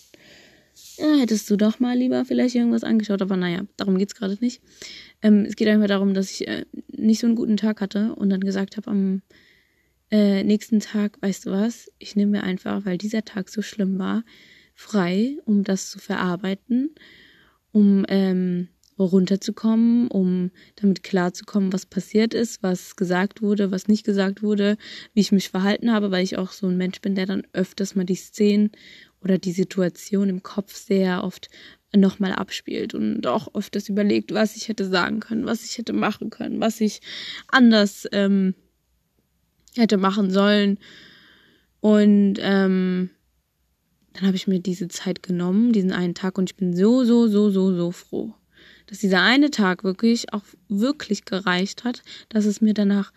ja, 0.98 1.18
hättest 1.20 1.50
du 1.50 1.58
doch 1.58 1.82
mal 1.82 1.98
lieber 1.98 2.24
vielleicht 2.24 2.56
irgendwas 2.56 2.86
angeschaut, 2.86 3.22
aber 3.22 3.36
naja, 3.36 3.64
darum 3.76 3.98
geht 3.98 4.08
es 4.08 4.16
gerade 4.16 4.38
nicht. 4.40 4.62
Ähm, 5.22 5.44
es 5.46 5.58
geht 5.58 5.68
einfach 5.68 5.88
darum, 5.88 6.14
dass 6.14 6.32
ich 6.32 6.48
äh, 6.48 6.64
nicht 6.88 7.20
so 7.20 7.28
einen 7.28 7.36
guten 7.36 7.58
Tag 7.58 7.82
hatte 7.82 8.16
und 8.16 8.30
dann 8.30 8.40
gesagt 8.40 8.78
habe 8.78 8.90
am 8.90 9.22
äh, 10.10 10.46
nächsten 10.46 10.80
Tag, 10.80 11.22
weißt 11.22 11.46
du 11.46 11.52
was, 11.52 11.92
ich 12.00 12.16
nehme 12.16 12.38
mir 12.38 12.44
einfach, 12.44 12.86
weil 12.86 12.98
dieser 12.98 13.26
Tag 13.26 13.50
so 13.50 13.62
schlimm 13.62 14.00
war, 14.00 14.24
frei, 14.76 15.36
um 15.44 15.66
das 15.66 15.90
zu 15.90 16.00
verarbeiten, 16.00 16.96
um 17.74 18.06
ähm, 18.08 18.70
runterzukommen, 19.06 20.08
um 20.08 20.52
damit 20.76 21.04
klarzukommen, 21.04 21.72
was 21.72 21.86
passiert 21.86 22.34
ist, 22.34 22.64
was 22.64 22.96
gesagt 22.96 23.42
wurde, 23.42 23.72
was 23.72 23.88
nicht 23.88 24.06
gesagt 24.06 24.42
wurde, 24.42 24.78
wie 25.14 25.22
ich 25.22 25.32
mich 25.32 25.50
verhalten 25.50 25.92
habe, 25.92 26.12
weil 26.12 26.24
ich 26.24 26.38
auch 26.38 26.52
so 26.52 26.68
ein 26.68 26.78
Mensch 26.78 27.02
bin, 27.02 27.16
der 27.16 27.26
dann 27.26 27.46
öfters 27.54 27.96
mal 27.96 28.06
die 28.06 28.16
Szenen 28.16 28.72
oder 29.24 29.38
die 29.38 29.52
Situation 29.52 30.30
im 30.30 30.44
Kopf 30.44 30.76
sehr 30.76 31.24
oft 31.24 31.50
nochmal 31.96 32.34
abspielt 32.34 32.94
und 32.94 33.26
auch 33.28 33.54
öfters 33.56 33.90
überlegt, 33.90 34.34
was 34.34 34.56
ich 34.56 34.68
hätte 34.68 34.86
sagen 34.86 35.20
können, 35.20 35.46
was 35.46 35.64
ich 35.64 35.78
hätte 35.78 35.94
machen 35.94 36.30
können, 36.30 36.60
was 36.60 36.82
ich 36.82 37.02
anders 37.48 38.08
ähm, 38.12 38.56
hätte 39.76 39.98
machen 39.98 40.32
sollen. 40.32 40.80
Und 41.80 42.38
ähm, 42.40 43.12
dann 44.14 44.26
habe 44.26 44.36
ich 44.36 44.48
mir 44.48 44.60
diese 44.60 44.88
Zeit 44.88 45.24
genommen, 45.24 45.72
diesen 45.72 45.92
einen 45.92 46.16
Tag, 46.16 46.38
und 46.38 46.50
ich 46.50 46.56
bin 46.56 46.76
so, 46.76 47.06
so, 47.06 47.28
so, 47.28 47.50
so, 47.50 47.74
so 47.76 47.92
froh 47.92 48.34
dass 48.88 49.00
dieser 49.00 49.22
eine 49.22 49.52
Tag 49.52 49.84
wirklich 49.84 50.34
auch 50.34 50.44
wirklich 50.70 51.26
gereicht 51.26 51.84
hat, 51.84 52.04
dass 52.30 52.46
es 52.46 52.62
mir 52.62 52.74
danach 52.74 53.12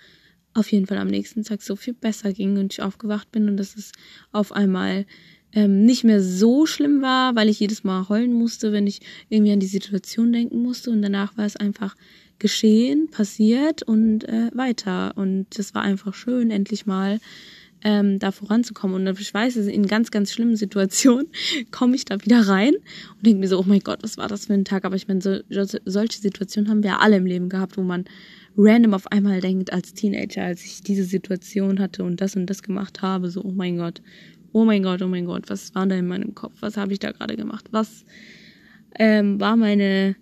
auf 0.53 0.71
jeden 0.73 0.87
Fall 0.87 0.99
am 0.99 1.09
nächsten 1.09 1.45
Tag 1.45 1.62
so 1.62 1.77
viel 1.77 1.95
besser 1.95 2.33
ging 2.33 2.59
und 2.59 2.73
ich 2.73 2.83
aufgewacht 2.83 3.31
bin 3.31 3.49
und 3.49 3.57
dass 3.57 3.77
es 3.77 3.93
auf 4.33 4.53
einmal 4.53 5.07
ähm, 5.53 5.85
nicht 5.85 6.05
mehr 6.05 6.23
so 6.23 6.67
schlimm 6.67 7.03
war, 7.03 7.35
weil 7.35 7.49
ich 7.49 7.61
jedes 7.61 7.85
Mal 7.85 8.09
heulen 8.09 8.33
musste, 8.33 8.73
wenn 8.73 8.87
ich 8.87 9.00
irgendwie 9.29 9.53
an 9.53 9.61
die 9.61 9.67
Situation 9.67 10.33
denken 10.33 10.62
musste. 10.62 10.91
Und 10.91 11.03
danach 11.03 11.37
war 11.37 11.45
es 11.45 11.57
einfach 11.57 11.97
geschehen, 12.39 13.11
passiert 13.11 13.83
und 13.83 14.29
äh, 14.29 14.50
weiter. 14.55 15.12
Und 15.17 15.47
das 15.57 15.75
war 15.75 15.83
einfach 15.83 16.15
schön, 16.15 16.50
endlich 16.50 16.87
mal 16.87 17.19
ähm, 17.82 18.18
da 18.18 18.32
voranzukommen. 18.32 19.06
Und 19.06 19.20
ich 19.20 19.32
weiß, 19.32 19.56
in 19.56 19.87
ganz, 19.87 20.10
ganz 20.10 20.32
schlimmen 20.32 20.56
Situationen 20.56 21.28
komme 21.70 21.96
ich 21.96 22.04
da 22.04 22.22
wieder 22.22 22.40
rein 22.49 22.75
und 22.75 23.26
denke 23.26 23.40
mir 23.40 23.49
so, 23.49 23.58
oh 23.58 23.64
mein 23.66 23.80
Gott, 23.80 24.02
was 24.02 24.16
war 24.16 24.28
das 24.28 24.46
für 24.46 24.54
ein 24.54 24.64
Tag? 24.64 24.84
Aber 24.84 24.96
ich 24.96 25.08
meine, 25.08 25.20
so, 25.20 25.38
solche 25.84 26.20
Situationen 26.20 26.70
haben 26.70 26.82
wir 26.82 26.90
ja 26.90 26.99
alle 26.99 27.16
im 27.16 27.26
Leben 27.26 27.49
gehabt, 27.49 27.76
wo 27.76 27.82
man 27.82 28.04
random 28.56 28.94
auf 28.94 29.10
einmal 29.10 29.40
denkt, 29.40 29.72
als 29.72 29.94
Teenager, 29.94 30.44
als 30.44 30.64
ich 30.64 30.82
diese 30.82 31.04
Situation 31.04 31.78
hatte 31.78 32.04
und 32.04 32.20
das 32.20 32.37
und 32.37 32.46
das 32.46 32.62
gemacht 32.62 33.02
habe, 33.02 33.30
so, 33.30 33.42
oh 33.42 33.52
mein 33.52 33.76
Gott, 33.76 34.02
oh 34.52 34.64
mein 34.64 34.82
Gott, 34.82 35.02
oh 35.02 35.08
mein 35.08 35.26
Gott, 35.26 35.49
was 35.49 35.75
war 35.75 35.87
da 35.87 35.96
in 35.96 36.08
meinem 36.08 36.34
Kopf? 36.34 36.54
Was 36.60 36.76
habe 36.76 36.92
ich 36.92 36.99
da 36.99 37.12
gerade 37.12 37.37
gemacht? 37.37 37.66
Was 37.70 38.04
ähm, 38.99 39.40
war 39.40 39.56
meine 39.56 40.16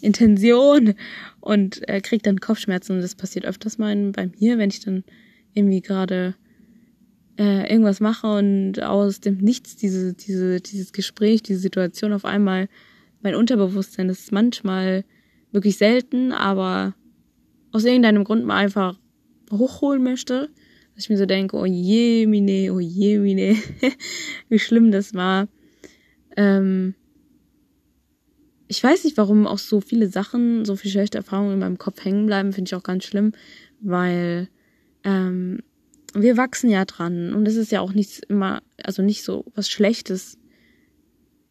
Intention 0.00 0.94
und 1.40 1.86
äh, 1.88 2.00
kriege 2.00 2.22
dann 2.22 2.40
Kopfschmerzen. 2.40 2.96
Und 2.96 3.02
das 3.02 3.14
passiert 3.14 3.44
öfters 3.44 3.78
mal 3.78 3.94
bei 4.12 4.30
mir, 4.38 4.58
wenn 4.58 4.70
ich 4.70 4.80
dann 4.80 5.04
irgendwie 5.54 5.80
gerade 5.80 6.34
äh, 7.38 7.70
irgendwas 7.70 8.00
mache 8.00 8.26
und 8.26 8.82
aus 8.82 9.20
dem 9.20 9.38
Nichts 9.38 9.76
diese, 9.76 10.14
diese, 10.14 10.60
dieses 10.60 10.92
Gespräch, 10.92 11.42
diese 11.42 11.60
Situation 11.60 12.12
auf 12.12 12.24
einmal 12.24 12.68
mein 13.22 13.34
Unterbewusstsein, 13.34 14.08
das 14.08 14.20
ist 14.20 14.32
manchmal 14.32 15.04
wirklich 15.52 15.76
selten, 15.76 16.32
aber 16.32 16.94
aus 17.72 17.84
irgendeinem 17.84 18.24
Grund 18.24 18.44
mal 18.44 18.56
einfach 18.56 18.98
hochholen 19.50 20.02
möchte, 20.02 20.48
dass 20.94 21.04
ich 21.04 21.10
mir 21.10 21.18
so 21.18 21.26
denke, 21.26 21.56
oh 21.56 21.66
je, 21.66 22.26
mine, 22.26 22.72
oh 22.72 22.80
je, 22.80 23.18
mine, 23.18 23.56
wie 24.48 24.58
schlimm 24.58 24.90
das 24.90 25.14
war. 25.14 25.48
Ähm, 26.36 26.94
ich 28.68 28.82
weiß 28.82 29.04
nicht, 29.04 29.16
warum 29.16 29.46
auch 29.46 29.58
so 29.58 29.80
viele 29.80 30.08
Sachen, 30.08 30.64
so 30.64 30.74
viele 30.76 30.92
schlechte 30.92 31.18
Erfahrungen 31.18 31.52
in 31.52 31.58
meinem 31.58 31.78
Kopf 31.78 32.04
hängen 32.04 32.26
bleiben, 32.26 32.52
finde 32.52 32.68
ich 32.68 32.74
auch 32.74 32.82
ganz 32.82 33.04
schlimm, 33.04 33.32
weil 33.80 34.48
ähm, 35.04 35.60
wir 36.22 36.36
wachsen 36.36 36.70
ja 36.70 36.84
dran 36.84 37.32
und 37.34 37.46
es 37.46 37.56
ist 37.56 37.72
ja 37.72 37.80
auch 37.80 37.92
nichts 37.92 38.20
immer, 38.28 38.62
also 38.82 39.02
nicht 39.02 39.24
so 39.24 39.44
was 39.54 39.68
Schlechtes 39.68 40.38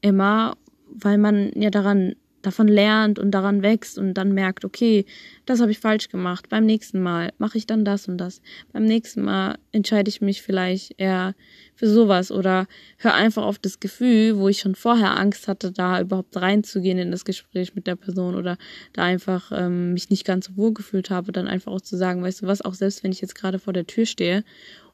immer, 0.02 0.58
weil 0.88 1.18
man 1.18 1.52
ja 1.56 1.70
daran 1.70 2.16
davon 2.46 2.68
lernt 2.68 3.20
und 3.20 3.32
daran 3.32 3.62
wächst 3.62 3.98
und 3.98 4.14
dann 4.14 4.34
merkt, 4.34 4.66
okay, 4.66 5.06
das 5.46 5.62
habe 5.62 5.72
ich 5.72 5.80
falsch 5.80 6.10
gemacht. 6.10 6.50
Beim 6.50 6.66
nächsten 6.66 7.02
Mal 7.02 7.34
mache 7.38 7.58
ich 7.58 7.68
dann 7.68 7.86
das 7.86 8.08
und 8.08 8.18
das. 8.18 8.42
Beim 8.72 8.84
nächsten 8.84 9.24
Mal 9.24 9.58
entscheide 9.72 10.10
ich 10.10 10.22
mich 10.22 10.42
vielleicht 10.42 10.94
eher 10.98 11.36
für 11.76 11.88
sowas 11.88 12.32
oder 12.32 12.68
hör 12.98 13.14
einfach 13.14 13.44
auf 13.44 13.60
das 13.60 13.80
Gefühl, 13.80 14.38
wo 14.38 14.48
ich 14.48 14.60
schon 14.60 14.76
vorher 14.76 15.18
Angst 15.18 15.48
hatte, 15.48 15.72
da 15.72 16.00
überhaupt 16.02 16.36
reinzugehen 16.38 16.98
in 16.98 17.12
das 17.12 17.26
Gespräch 17.26 17.76
mit 17.76 17.88
der 17.88 17.96
Person 17.96 18.36
oder 18.36 18.58
da 18.94 19.04
einfach 19.04 19.52
ähm, 19.54 19.94
mich 19.94 20.10
nicht 20.10 20.26
ganz 20.26 20.46
so 20.46 20.58
wohl 20.58 20.74
gefühlt 20.74 21.10
habe, 21.10 21.32
dann 21.32 21.48
einfach 21.48 21.72
auch 21.72 21.82
zu 21.82 21.98
sagen, 21.98 22.24
weißt 22.24 22.44
du 22.44 22.48
was, 22.48 22.62
auch 22.62 22.74
selbst 22.74 23.04
wenn 23.04 23.12
ich 23.12 23.22
jetzt 23.22 23.36
gerade 23.36 23.60
vor 23.60 23.74
der 23.74 23.88
Tür 23.88 24.06
stehe 24.06 24.44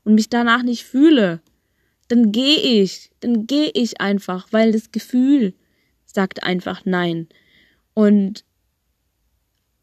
und 0.04 0.16
mich 0.16 0.30
danach 0.30 0.64
nicht 0.64 0.84
fühle, 0.84 1.42
dann 2.08 2.32
gehe 2.32 2.58
ich, 2.58 3.12
dann 3.22 3.48
gehe 3.48 3.72
ich 3.74 4.02
einfach, 4.02 4.48
weil 4.52 4.72
das 4.72 4.92
Gefühl 4.92 5.54
sagt 6.14 6.44
einfach 6.44 6.82
nein. 6.86 7.28
Und 7.94 8.44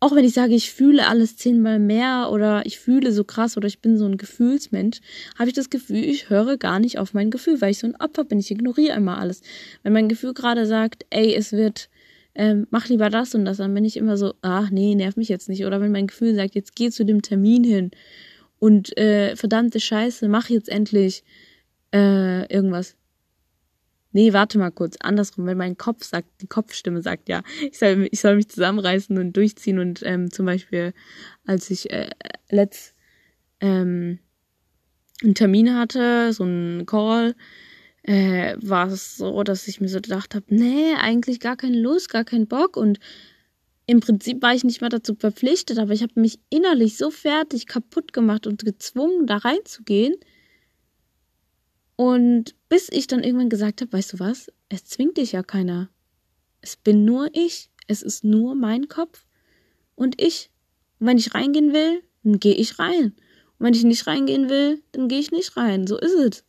auch 0.01 0.15
wenn 0.15 0.25
ich 0.25 0.33
sage, 0.33 0.55
ich 0.55 0.71
fühle 0.73 1.09
alles 1.09 1.37
zehnmal 1.37 1.81
mehr 1.81 2.29
oder 2.31 2.65
ich 2.67 2.79
fühle 2.79 3.11
so 3.13 3.25
krass 3.25 3.57
oder 3.57 3.67
ich 3.67 3.81
bin 3.81 3.99
so 3.99 4.07
ein 4.07 4.17
Gefühlsmensch, 4.17 5.01
habe 5.37 5.49
ich 5.49 5.55
das 5.55 5.71
Gefühl, 5.71 6.05
ich 6.05 6.31
höre 6.31 6.57
gar 6.57 6.79
nicht 6.79 6.99
auf 6.99 7.15
mein 7.15 7.31
Gefühl, 7.31 7.61
weil 7.61 7.73
ich 7.73 7.79
so 7.79 7.89
ein 7.89 7.97
Opfer 7.97 8.25
bin. 8.25 8.39
Ich 8.39 8.51
ignoriere 8.51 8.97
immer 8.97 9.19
alles. 9.19 9.43
Wenn 9.83 9.93
mein 9.93 10.09
Gefühl 10.09 10.35
gerade 10.35 10.67
sagt, 10.67 11.05
ey, 11.11 11.35
es 11.35 11.53
wird, 11.53 11.89
ähm, 12.37 12.69
mach 12.71 12.89
lieber 12.89 13.11
das 13.11 13.35
und 13.35 13.45
das, 13.45 13.57
dann 13.57 13.75
bin 13.75 13.85
ich 13.85 13.97
immer 13.97 14.17
so, 14.17 14.35
ach 14.41 14.71
nee, 14.71 14.95
nerv 14.95 15.17
mich 15.17 15.29
jetzt 15.29 15.49
nicht. 15.49 15.65
Oder 15.65 15.81
wenn 15.81 15.91
mein 15.91 16.07
Gefühl 16.07 16.35
sagt, 16.37 16.55
jetzt 16.55 16.77
geh 16.77 16.91
zu 16.91 17.05
dem 17.05 17.23
Termin 17.23 17.65
hin 17.65 17.91
und 18.61 18.97
äh, 18.97 19.35
verdammte 19.35 19.81
Scheiße, 19.81 20.29
mach 20.29 20.49
jetzt 20.49 20.69
endlich 20.69 21.25
äh, 21.93 22.47
irgendwas. 22.53 22.98
Nee, 24.13 24.33
warte 24.33 24.59
mal 24.59 24.71
kurz, 24.71 24.97
andersrum, 25.01 25.47
wenn 25.47 25.59
mein 25.59 25.77
Kopf 25.77 26.05
sagt, 26.05 26.29
die 26.41 26.47
Kopfstimme 26.47 27.03
sagt 27.03 27.29
ja, 27.29 27.43
ich 27.71 27.79
soll, 27.79 28.09
ich 28.11 28.21
soll 28.21 28.37
mich 28.37 28.49
zusammenreißen 28.49 29.19
und 29.19 29.35
durchziehen 29.37 29.79
und 29.79 30.03
ähm, 30.03 30.31
zum 30.31 30.47
Beispiel, 30.47 30.95
als 31.47 31.71
ich 31.71 31.91
äh, 31.91 32.11
letzt 32.49 32.95
ähm, 33.61 34.19
einen 35.23 35.35
Termin 35.35 35.75
hatte, 35.75 36.33
so 36.33 36.45
einen 36.45 36.87
Call, 36.87 37.35
äh, 38.03 38.57
war 38.61 38.87
es 38.89 39.17
so, 39.17 39.43
dass 39.43 39.69
ich 39.69 39.81
mir 39.81 39.89
so 39.89 40.01
gedacht 40.01 40.35
habe, 40.35 40.47
nee, 40.49 40.95
eigentlich 40.99 41.41
gar 41.41 41.57
keine 41.57 41.79
Lust, 41.79 42.09
gar 42.09 42.25
keinen 42.25 42.47
Bock 42.47 42.77
und 42.77 42.99
im 43.87 44.01
Prinzip 44.01 44.43
war 44.43 44.55
ich 44.55 44.65
nicht 44.65 44.81
mehr 44.81 44.91
dazu 44.91 45.15
verpflichtet, 45.15 45.79
aber 45.79 45.93
ich 45.93 46.03
habe 46.03 46.21
mich 46.21 46.39
innerlich 46.51 46.97
so 46.97 47.11
fertig 47.11 47.67
kaputt 47.67 48.13
gemacht 48.13 48.47
und 48.47 48.65
gezwungen, 48.65 49.27
da 49.27 49.39
reinzugehen, 49.39 50.15
und 52.01 52.55
bis 52.69 52.89
ich 52.93 53.09
dann 53.09 53.25
irgendwann 53.25 53.49
gesagt 53.49 53.81
habe, 53.81 53.93
weißt 53.93 54.13
du 54.13 54.19
was, 54.21 54.53
es 54.69 54.85
zwingt 54.85 55.17
dich 55.17 55.33
ja 55.33 55.43
keiner. 55.43 55.91
Es 56.61 56.77
bin 56.77 57.05
nur 57.05 57.29
ich. 57.33 57.71
Es 57.89 58.03
ist 58.03 58.23
nur 58.23 58.55
mein 58.55 58.87
Kopf 58.87 59.27
und 59.97 60.23
ich. 60.23 60.49
Und 61.01 61.09
wenn 61.09 61.19
ich 61.19 61.35
reingehen 61.35 61.73
will, 61.73 62.05
dann 62.23 62.39
gehe 62.39 62.55
ich 62.55 62.79
rein. 62.79 63.15
Und 63.59 63.67
wenn 63.67 63.75
ich 63.75 63.83
nicht 63.83 64.07
reingehen 64.07 64.49
will, 64.49 64.81
dann 64.93 65.09
gehe 65.09 65.19
ich 65.19 65.33
nicht 65.33 65.57
rein. 65.57 65.89
So 65.89 65.99
ist 65.99 66.15
es. 66.15 66.45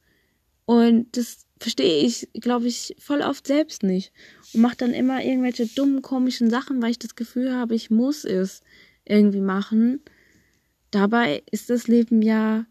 Und 0.65 1.18
das 1.18 1.48
verstehe 1.60 2.06
ich, 2.06 2.29
glaube 2.34 2.68
ich, 2.68 2.96
voll 3.00 3.22
oft 3.22 3.48
selbst 3.48 3.82
nicht. 3.82 4.12
Und 4.53 4.62
mache 4.62 4.77
dann 4.77 4.94
immer 4.94 5.24
irgendwelche 5.24 5.65
dummen, 5.65 6.03
komischen 6.03 6.51
Sachen, 6.51 6.79
weil 6.79 6.91
ich 6.91 7.00
das 7.00 7.15
Gefühl 7.15 7.56
habe, 7.56 7.74
ich 7.74 7.89
muss 7.89 8.24
es 8.24 8.62
irgendwie 9.03 9.41
machen. 9.41 10.01
Dabei 10.91 11.41
ist 11.50 11.72
das 11.72 11.88
Leben 11.88 12.22
ja 12.22 12.68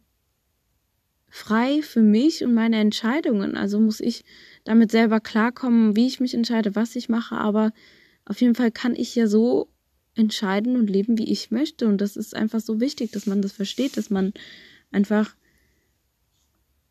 frei 1.30 1.82
für 1.82 2.02
mich 2.02 2.44
und 2.44 2.54
meine 2.54 2.78
Entscheidungen. 2.78 3.56
Also 3.56 3.78
muss 3.80 4.00
ich 4.00 4.24
damit 4.64 4.90
selber 4.90 5.20
klarkommen, 5.20 5.96
wie 5.96 6.06
ich 6.06 6.20
mich 6.20 6.34
entscheide, 6.34 6.74
was 6.74 6.96
ich 6.96 7.08
mache. 7.08 7.36
Aber 7.36 7.72
auf 8.24 8.40
jeden 8.40 8.54
Fall 8.54 8.70
kann 8.70 8.94
ich 8.94 9.14
ja 9.14 9.26
so 9.26 9.68
entscheiden 10.14 10.76
und 10.76 10.90
leben, 10.90 11.18
wie 11.18 11.30
ich 11.30 11.50
möchte. 11.50 11.86
Und 11.86 12.00
das 12.00 12.16
ist 12.16 12.34
einfach 12.34 12.60
so 12.60 12.80
wichtig, 12.80 13.12
dass 13.12 13.26
man 13.26 13.42
das 13.42 13.52
versteht, 13.52 13.96
dass 13.96 14.10
man 14.10 14.32
einfach 14.90 15.34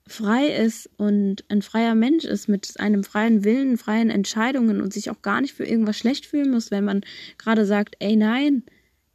frei 0.07 0.47
ist 0.47 0.89
und 0.95 1.43
ein 1.49 1.61
freier 1.61 1.93
Mensch 1.93 2.23
ist 2.23 2.47
mit 2.47 2.79
einem 2.79 3.03
freien 3.03 3.43
Willen, 3.43 3.77
freien 3.77 4.09
Entscheidungen 4.09 4.79
und 4.79 4.93
sich 4.93 5.09
auch 5.09 5.21
gar 5.21 5.41
nicht 5.41 5.53
für 5.53 5.65
irgendwas 5.65 5.97
schlecht 5.97 6.25
fühlen 6.25 6.51
muss, 6.51 6.71
wenn 6.71 6.85
man 6.85 7.01
gerade 7.37 7.65
sagt, 7.65 7.95
ey 7.99 8.15
nein, 8.15 8.63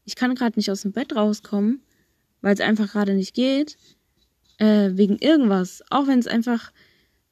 ich 0.05 0.17
kann 0.17 0.35
gerade 0.35 0.59
nicht 0.59 0.71
aus 0.71 0.83
dem 0.83 0.93
Bett 0.93 1.17
rauskommen, 1.17 1.81
weil 2.43 2.52
es 2.52 2.61
einfach 2.61 2.93
gerade 2.93 3.14
nicht 3.14 3.35
geht 3.35 3.79
äh, 4.59 4.90
wegen 4.92 5.18
irgendwas, 5.18 5.82
auch 5.90 6.06
wenn 6.06 6.18
es 6.18 6.26
einfach 6.26 6.73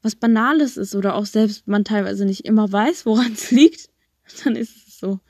was 0.02 0.16
Banales 0.16 0.76
ist 0.76 0.94
oder 0.94 1.14
auch 1.14 1.26
selbst 1.26 1.68
man 1.68 1.84
teilweise 1.84 2.24
nicht 2.24 2.44
immer 2.46 2.70
weiß, 2.70 3.06
woran 3.06 3.32
es 3.32 3.50
liegt, 3.50 3.90
dann 4.44 4.56
ist 4.56 4.76
es 4.88 4.98
so. 4.98 5.20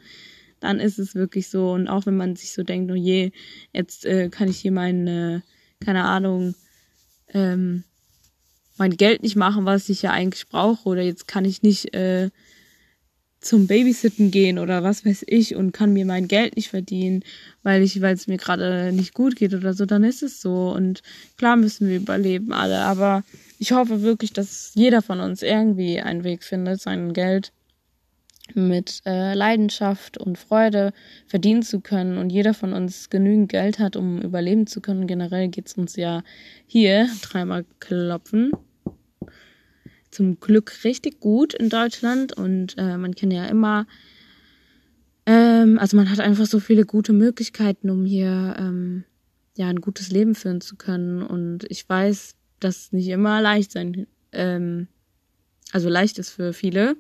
Dann 0.61 0.79
ist 0.79 0.99
es 0.99 1.15
wirklich 1.15 1.49
so. 1.49 1.73
Und 1.73 1.89
auch 1.89 2.07
wenn 2.07 2.17
man 2.17 2.37
sich 2.37 2.53
so 2.53 2.63
denkt, 2.63 2.91
oh 2.93 2.95
je, 2.95 3.33
jetzt 3.73 4.05
äh, 4.05 4.29
kann 4.29 4.49
ich 4.49 4.59
hier 4.59 4.73
meine, 4.73 5.43
keine 5.81 6.05
Ahnung, 6.05 6.55
ähm, 7.29 7.85
mein 8.77 8.97
Geld 8.97 9.23
nicht 9.23 9.37
machen, 9.37 9.65
was 9.65 9.89
ich 9.89 10.03
ja 10.03 10.11
eigentlich 10.11 10.49
brauche, 10.49 10.89
oder 10.89 11.03
jetzt 11.03 11.27
kann 11.27 11.45
ich 11.45 11.63
nicht 11.63 11.95
äh, 11.95 12.31
zum 13.41 13.67
Babysitten 13.67 14.31
gehen 14.31 14.59
oder 14.59 14.83
was 14.83 15.05
weiß 15.07 15.25
ich 15.27 15.57
und 15.57 15.73
kann 15.73 15.93
mir 15.93 16.05
mein 16.05 16.29
Geld 16.29 16.57
nicht 16.57 16.69
verdienen, 16.69 17.25
weil 17.63 17.83
ich, 17.83 18.01
weil 18.03 18.15
es 18.15 18.27
mir 18.27 18.37
gerade 18.37 18.93
nicht 18.93 19.15
gut 19.15 19.37
geht 19.37 19.55
oder 19.55 19.73
so, 19.73 19.87
dann 19.87 20.05
ist 20.05 20.23
es 20.23 20.41
so. 20.41 20.71
Und 20.71 21.03
klar 21.39 21.57
müssen 21.57 21.89
wir 21.89 21.97
überleben 21.97 22.53
alle, 22.53 22.81
aber 22.81 23.25
ich 23.59 23.73
hoffe 23.73 24.03
wirklich, 24.03 24.33
dass 24.33 24.73
jeder 24.75 25.01
von 25.01 25.21
uns 25.21 25.43
irgendwie 25.43 26.01
einen 26.01 26.23
Weg 26.23 26.45
findet, 26.45 26.81
sein 26.83 27.15
Geld 27.15 27.53
mit 28.55 29.01
äh, 29.07 29.33
Leidenschaft 29.35 30.19
und 30.19 30.37
Freude 30.37 30.93
verdienen 31.27 31.63
zu 31.63 31.81
können 31.81 32.19
und 32.19 32.31
jeder 32.31 32.53
von 32.53 32.73
uns 32.73 33.09
genügend 33.09 33.51
Geld 33.51 33.79
hat, 33.79 33.97
um 33.97 34.21
überleben 34.21 34.67
zu 34.67 34.81
können. 34.81 35.07
Generell 35.07 35.49
geht's 35.49 35.75
uns 35.75 35.97
ja 35.97 36.23
hier 36.67 37.09
dreimal 37.23 37.65
klopfen 37.79 38.53
zum 40.11 40.41
Glück 40.41 40.85
richtig 40.85 41.21
gut 41.21 41.55
in 41.55 41.69
Deutschland 41.69 42.37
und 42.37 42.77
äh, 42.79 42.97
man 42.97 43.15
kann 43.15 43.31
ja 43.31 43.47
immer, 43.47 43.87
ähm, 45.27 45.79
also 45.79 45.97
man 45.97 46.11
hat 46.11 46.21
einfach 46.21 46.47
so 46.47 46.61
viele 46.61 46.85
gute 46.85 47.13
Möglichkeiten, 47.13 47.91
um 47.91 48.05
hier 48.05 48.57
ähm, 48.59 49.05
ja 49.57 49.69
ein 49.69 49.81
gutes 49.81 50.11
Leben 50.11 50.35
führen 50.35 50.61
zu 50.61 50.77
können. 50.77 51.23
Und 51.23 51.65
ich 51.71 51.89
weiß, 51.89 52.35
dass 52.59 52.93
nicht 52.93 53.09
immer 53.09 53.41
leicht 53.41 53.73
sein, 53.73 54.07
ähm, 54.33 54.89
also 55.73 55.89
leicht 55.89 56.19
ist 56.19 56.31
für 56.31 56.53
viele, 56.53 56.97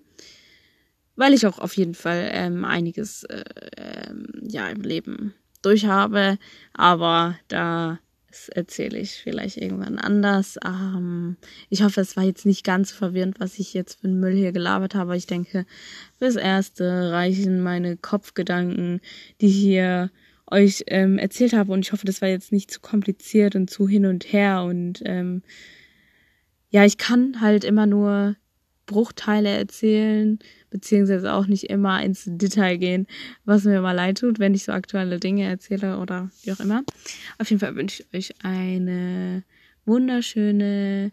weil 1.17 1.35
ich 1.35 1.47
auch 1.47 1.59
auf 1.59 1.77
jeden 1.77 1.95
Fall 1.95 2.31
ähm, 2.33 2.65
einiges 2.65 3.25
äh, 3.25 3.45
ähm, 3.77 4.27
ja 4.43 4.69
im 4.69 4.83
Leben 4.83 5.35
durchhabe, 5.63 6.39
aber 6.73 7.37
da 7.49 7.99
das 8.31 8.49
erzähle 8.49 8.99
ich 8.99 9.11
vielleicht 9.11 9.57
irgendwann 9.57 9.99
anders. 9.99 10.57
Ähm, 10.65 11.37
ich 11.69 11.83
hoffe, 11.83 12.01
es 12.01 12.17
war 12.17 12.23
jetzt 12.23 12.47
nicht 12.47 12.65
ganz 12.65 12.93
verwirrend, 12.93 13.41
was 13.41 13.59
ich 13.59 13.75
jetzt 13.75 14.01
für 14.01 14.07
einen 14.07 14.21
Müll 14.21 14.35
hier 14.35 14.53
gelabert 14.53 14.95
habe. 14.95 15.17
Ich 15.17 15.27
denke, 15.27 15.67
fürs 16.19 16.37
Erste 16.37 17.11
reichen 17.11 17.61
meine 17.61 17.97
Kopfgedanken, 17.97 19.01
die 19.41 19.49
ich 19.49 19.57
hier 19.57 20.11
euch 20.47 20.85
ähm, 20.87 21.19
erzählt 21.19 21.55
habe. 21.55 21.73
Und 21.73 21.85
ich 21.85 21.93
hoffe, 21.93 22.07
das 22.07 22.23
war 22.23 22.29
jetzt 22.29 22.53
nicht 22.53 22.71
zu 22.71 22.81
kompliziert 22.81 23.57
und 23.57 23.69
zu 23.69 23.89
hin 23.89 24.07
und 24.07 24.33
her. 24.33 24.63
Und 24.63 25.03
ähm, 25.05 25.43
ja, 26.71 26.85
ich 26.85 26.99
kann 26.99 27.41
halt 27.41 27.65
immer 27.65 27.87
nur 27.87 28.37
Bruchteile 28.91 29.49
erzählen 29.49 30.39
beziehungsweise 30.71 31.33
auch 31.33 31.47
nicht 31.47 31.65
immer 31.65 32.03
ins 32.03 32.25
Detail 32.27 32.77
gehen, 32.77 33.07
was 33.45 33.65
mir 33.65 33.81
mal 33.81 33.93
leid 33.93 34.19
tut, 34.19 34.39
wenn 34.39 34.55
ich 34.55 34.65
so 34.65 34.73
aktuelle 34.73 35.21
Dinge 35.21 35.45
erzähle 35.45 35.99
oder 35.99 36.31
wie 36.43 36.53
auch 36.53 36.61
immer. 36.61 36.83
Auf 37.39 37.51
jeden 37.51 37.61
Fall 37.61 37.77
wünsche 37.77 38.03
ich 38.03 38.17
euch 38.17 38.45
eine 38.45 39.45
wunderschöne 39.85 41.13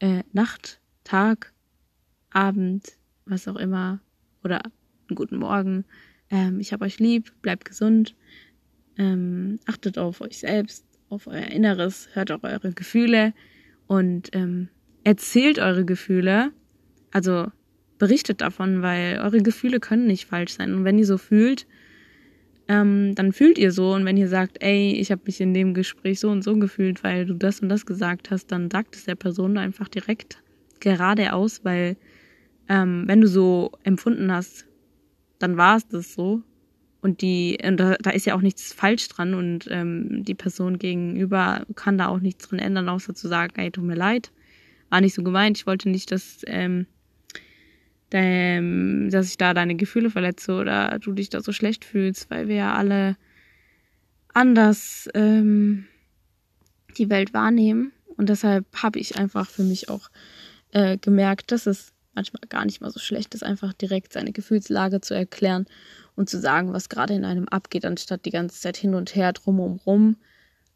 äh, 0.00 0.22
Nacht, 0.32 0.80
Tag, 1.04 1.52
Abend, 2.30 2.92
was 3.24 3.48
auch 3.48 3.56
immer, 3.56 4.00
oder 4.44 4.62
einen 5.08 5.16
guten 5.16 5.38
Morgen, 5.38 5.84
ähm, 6.30 6.60
ich 6.60 6.72
habe 6.72 6.84
euch 6.84 6.98
lieb, 6.98 7.32
bleibt 7.42 7.64
gesund, 7.64 8.14
ähm, 8.98 9.58
achtet 9.66 9.98
auf 9.98 10.20
euch 10.20 10.38
selbst, 10.38 10.84
auf 11.08 11.26
euer 11.26 11.46
Inneres, 11.46 12.08
hört 12.14 12.30
auf 12.30 12.44
eure 12.44 12.72
Gefühle 12.72 13.32
und 13.86 14.30
ähm, 14.32 14.68
erzählt 15.04 15.58
eure 15.58 15.84
Gefühle. 15.84 16.52
Also 17.12 17.46
berichtet 17.98 18.40
davon, 18.40 18.82
weil 18.82 19.20
eure 19.22 19.42
Gefühle 19.42 19.80
können 19.80 20.06
nicht 20.06 20.26
falsch 20.26 20.52
sein. 20.52 20.74
Und 20.74 20.84
wenn 20.84 20.98
ihr 20.98 21.06
so 21.06 21.18
fühlt, 21.18 21.66
ähm, 22.68 23.14
dann 23.14 23.32
fühlt 23.32 23.58
ihr 23.58 23.72
so. 23.72 23.92
Und 23.94 24.04
wenn 24.04 24.16
ihr 24.16 24.28
sagt, 24.28 24.62
ey, 24.62 24.92
ich 24.92 25.10
habe 25.10 25.22
mich 25.26 25.40
in 25.40 25.54
dem 25.54 25.74
Gespräch 25.74 26.20
so 26.20 26.30
und 26.30 26.42
so 26.42 26.56
gefühlt, 26.56 27.02
weil 27.04 27.26
du 27.26 27.34
das 27.34 27.60
und 27.60 27.68
das 27.68 27.86
gesagt 27.86 28.30
hast, 28.30 28.52
dann 28.52 28.70
sagt 28.70 28.96
es 28.96 29.04
der 29.04 29.14
Person 29.14 29.56
einfach 29.58 29.88
direkt 29.88 30.42
geradeaus, 30.80 31.64
weil 31.64 31.96
ähm, 32.68 33.04
wenn 33.06 33.20
du 33.20 33.28
so 33.28 33.72
empfunden 33.84 34.32
hast, 34.32 34.66
dann 35.38 35.56
war 35.56 35.76
es 35.76 35.88
das 35.88 36.14
so. 36.14 36.42
Und 37.00 37.20
die, 37.20 37.58
und 37.64 37.76
da, 37.78 37.94
da 38.00 38.10
ist 38.10 38.26
ja 38.26 38.34
auch 38.34 38.40
nichts 38.40 38.72
falsch 38.72 39.08
dran 39.08 39.34
und 39.34 39.68
ähm, 39.70 40.24
die 40.24 40.34
Person 40.34 40.78
gegenüber 40.78 41.64
kann 41.76 41.98
da 41.98 42.08
auch 42.08 42.18
nichts 42.18 42.48
dran 42.48 42.58
ändern, 42.58 42.88
außer 42.88 43.14
zu 43.14 43.28
sagen, 43.28 43.52
ey, 43.56 43.70
tut 43.70 43.84
mir 43.84 43.94
leid, 43.94 44.32
war 44.90 45.00
nicht 45.00 45.14
so 45.14 45.22
gemeint, 45.22 45.56
ich 45.56 45.66
wollte 45.66 45.88
nicht, 45.88 46.10
dass, 46.10 46.40
ähm, 46.46 46.86
dein, 48.16 49.10
dass 49.10 49.28
ich 49.28 49.36
da 49.36 49.54
deine 49.54 49.76
Gefühle 49.76 50.10
verletze 50.10 50.54
oder 50.54 50.98
du 50.98 51.12
dich 51.12 51.28
da 51.30 51.40
so 51.40 51.52
schlecht 51.52 51.84
fühlst, 51.84 52.30
weil 52.30 52.48
wir 52.48 52.56
ja 52.56 52.74
alle 52.74 53.16
anders 54.32 55.08
ähm, 55.14 55.86
die 56.96 57.10
Welt 57.10 57.34
wahrnehmen. 57.34 57.92
Und 58.16 58.28
deshalb 58.28 58.64
habe 58.82 58.98
ich 58.98 59.18
einfach 59.18 59.48
für 59.48 59.62
mich 59.62 59.88
auch 59.88 60.10
äh, 60.72 60.96
gemerkt, 60.98 61.52
dass 61.52 61.66
es 61.66 61.92
manchmal 62.14 62.42
gar 62.48 62.64
nicht 62.64 62.80
mal 62.80 62.90
so 62.90 62.98
schlecht 62.98 63.34
ist, 63.34 63.42
einfach 63.42 63.74
direkt 63.74 64.14
seine 64.14 64.32
Gefühlslage 64.32 65.02
zu 65.02 65.14
erklären 65.14 65.66
und 66.14 66.30
zu 66.30 66.40
sagen, 66.40 66.72
was 66.72 66.88
gerade 66.88 67.14
in 67.14 67.26
einem 67.26 67.46
abgeht, 67.48 67.84
anstatt 67.84 68.24
die 68.24 68.30
ganze 68.30 68.58
Zeit 68.58 68.78
hin 68.78 68.94
und 68.94 69.14
her 69.14 69.34
drumherum, 69.34 70.16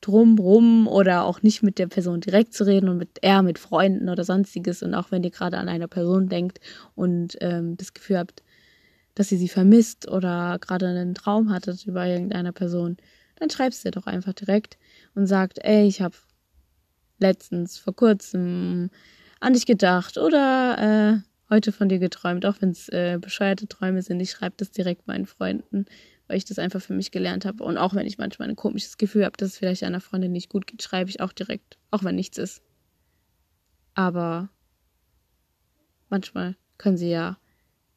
drumrum 0.00 0.86
oder 0.86 1.24
auch 1.24 1.42
nicht 1.42 1.62
mit 1.62 1.78
der 1.78 1.86
Person 1.86 2.20
direkt 2.20 2.54
zu 2.54 2.64
reden 2.64 2.88
und 2.88 2.96
mit 2.98 3.18
eher 3.22 3.42
mit 3.42 3.58
Freunden 3.58 4.08
oder 4.08 4.24
sonstiges. 4.24 4.82
Und 4.82 4.94
auch 4.94 5.10
wenn 5.10 5.22
ihr 5.22 5.30
gerade 5.30 5.58
an 5.58 5.68
eine 5.68 5.88
Person 5.88 6.28
denkt 6.28 6.60
und 6.94 7.36
ähm, 7.40 7.76
das 7.76 7.92
Gefühl 7.92 8.18
habt, 8.18 8.42
dass 9.14 9.30
ihr 9.32 9.38
sie 9.38 9.48
vermisst 9.48 10.08
oder 10.08 10.58
gerade 10.60 10.86
einen 10.86 11.14
Traum 11.14 11.52
hattet 11.52 11.86
über 11.86 12.06
irgendeine 12.06 12.52
Person, 12.52 12.96
dann 13.36 13.50
schreibst 13.50 13.84
du 13.84 13.90
doch 13.90 14.06
einfach 14.06 14.32
direkt 14.32 14.78
und 15.14 15.26
sagt, 15.26 15.58
ey, 15.62 15.86
ich 15.86 16.00
habe 16.00 16.14
letztens 17.18 17.78
vor 17.78 17.94
kurzem 17.94 18.90
an 19.40 19.52
dich 19.52 19.66
gedacht 19.66 20.18
oder 20.18 21.20
äh, 21.20 21.52
heute 21.52 21.72
von 21.72 21.88
dir 21.88 21.98
geträumt, 21.98 22.46
auch 22.46 22.56
wenn 22.60 22.70
es 22.70 22.88
äh, 22.88 23.18
bescheuerte 23.20 23.66
Träume 23.66 24.02
sind. 24.02 24.20
Ich 24.20 24.30
schreibe 24.30 24.54
das 24.56 24.70
direkt 24.70 25.06
meinen 25.06 25.26
Freunden, 25.26 25.86
weil 26.30 26.36
ich 26.36 26.44
das 26.44 26.60
einfach 26.60 26.80
für 26.80 26.94
mich 26.94 27.10
gelernt 27.10 27.44
habe. 27.44 27.64
Und 27.64 27.76
auch 27.76 27.92
wenn 27.92 28.06
ich 28.06 28.16
manchmal 28.16 28.48
ein 28.48 28.54
komisches 28.54 28.98
Gefühl 28.98 29.24
habe, 29.24 29.36
dass 29.36 29.48
es 29.48 29.58
vielleicht 29.58 29.82
einer 29.82 30.00
Freundin 30.00 30.30
nicht 30.30 30.48
gut 30.48 30.68
geht, 30.68 30.80
schreibe 30.80 31.10
ich 31.10 31.20
auch 31.20 31.32
direkt, 31.32 31.76
auch 31.90 32.04
wenn 32.04 32.14
nichts 32.14 32.38
ist. 32.38 32.62
Aber 33.94 34.48
manchmal 36.08 36.54
können 36.78 36.96
sie 36.96 37.10
ja 37.10 37.36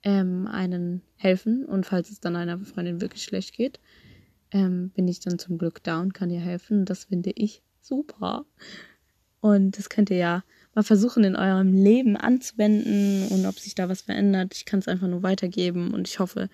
ähm, 0.02 0.48
einen 0.48 1.04
helfen 1.16 1.64
und 1.64 1.86
falls 1.86 2.10
es 2.10 2.22
dann 2.22 2.36
einer 2.36 2.58
Freundin 2.58 3.02
wirklich 3.02 3.24
schlecht 3.24 3.54
geht, 3.54 3.80
ähm, 4.50 4.90
bin 4.90 5.08
ich 5.08 5.20
dann 5.20 5.38
zum 5.38 5.60
Glück 5.60 5.84
da 5.84 6.02
und 6.02 6.16
kann 6.16 6.32
ihr 6.32 6.42
helfen. 6.42 6.86
Das 6.86 7.04
finde 7.04 7.34
ich 7.36 7.62
super. 7.82 8.48
Und 9.42 9.78
das 9.78 9.90
könnt 9.90 10.10
ihr 10.10 10.18
ja 10.18 10.44
mal 10.74 10.82
versuchen 10.82 11.24
in 11.24 11.36
eurem 11.36 11.72
Leben 11.72 12.18
anzuwenden 12.18 13.28
und 13.28 13.46
ob 13.46 13.60
sich 13.60 13.76
da 13.76 13.90
was 13.90 14.02
verändert. 14.02 14.56
Ich 14.56 14.66
kann 14.66 14.80
es 14.80 14.88
einfach 14.88 15.08
nur 15.08 15.22
weitergeben 15.22 15.94
und 15.94 16.08
ich 16.08 16.18
hoffe, 16.18 16.50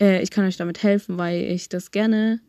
äh, 0.00 0.22
ich 0.22 0.30
kann 0.30 0.44
euch 0.44 0.56
damit 0.56 0.82
helfen, 0.82 1.18
weil 1.18 1.42
ich 1.42 1.68
das 1.68 1.90
gerne 1.90 2.40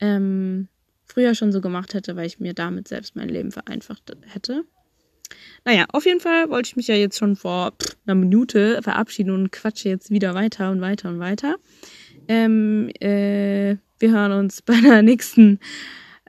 ähm, 0.00 0.68
früher 1.04 1.34
schon 1.34 1.52
so 1.52 1.60
gemacht 1.60 1.94
hätte, 1.94 2.16
weil 2.16 2.26
ich 2.26 2.40
mir 2.40 2.54
damit 2.54 2.88
selbst 2.88 3.16
mein 3.16 3.28
Leben 3.28 3.52
vereinfacht 3.52 4.12
hätte. 4.26 4.64
Naja, 5.64 5.86
auf 5.92 6.06
jeden 6.06 6.20
Fall 6.20 6.50
wollte 6.50 6.68
ich 6.68 6.76
mich 6.76 6.88
ja 6.88 6.94
jetzt 6.94 7.18
schon 7.18 7.36
vor 7.36 7.72
einer 8.06 8.14
Minute 8.14 8.80
verabschieden 8.82 9.30
und 9.30 9.52
quatsche 9.52 9.88
jetzt 9.88 10.10
wieder 10.10 10.34
weiter 10.34 10.70
und 10.70 10.80
weiter 10.80 11.08
und 11.08 11.18
weiter. 11.20 11.56
Ähm, 12.28 12.90
äh, 13.00 13.76
wir 13.98 14.10
hören 14.10 14.32
uns 14.32 14.62
bei 14.66 14.80
der 14.80 15.02
nächsten 15.02 15.60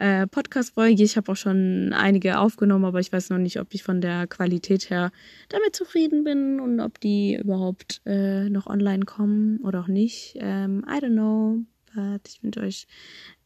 äh, 0.02 0.26
Podcast-Folge. 0.26 1.04
Ich 1.04 1.16
habe 1.16 1.32
auch 1.32 1.36
schon 1.36 1.94
einige 1.94 2.40
aufgenommen, 2.40 2.86
aber 2.86 3.00
ich 3.00 3.14
weiß 3.14 3.30
noch 3.30 3.38
nicht, 3.38 3.60
ob 3.60 3.74
ich 3.74 3.84
von 3.84 4.02
der 4.02 4.26
Qualität 4.26 4.90
her 4.90 5.12
damit 5.50 5.76
zufrieden 5.76 6.24
bin 6.24 6.60
und 6.60 6.80
ob 6.80 7.00
die 7.00 7.36
überhaupt 7.36 8.02
äh, 8.06 8.50
noch 8.50 8.66
online 8.66 9.06
kommen 9.06 9.60
oder 9.60 9.82
auch 9.82 9.88
nicht. 9.88 10.34
Ähm, 10.40 10.84
I 10.88 11.04
don't 11.04 11.14
know, 11.14 11.60
but 11.94 12.28
ich 12.28 12.42
wünsche 12.42 12.62
euch 12.62 12.88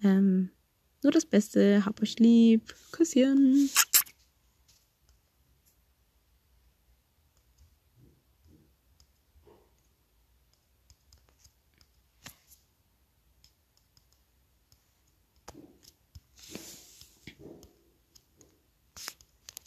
ähm, 0.02 0.50
nur 1.04 1.12
das 1.12 1.26
Beste. 1.26 1.86
Hab 1.86 2.02
euch 2.02 2.20
lieb. 2.20 2.74
Küsschen. 2.92 3.70